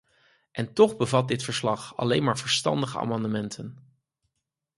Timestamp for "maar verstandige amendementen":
2.23-3.77